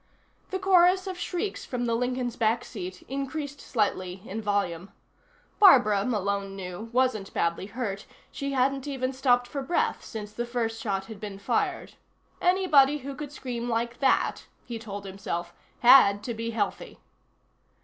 [0.49, 4.91] The chorus of shrieks from the Lincoln's back seat increased slightly in volume.
[5.59, 10.81] Barbara, Malone knew, wasn't badly hurt; she hadn't even stopped for breath since the first
[10.81, 11.93] shot had been fired.
[12.41, 16.97] Anybody who could scream like that, he told himself, had to be healthy.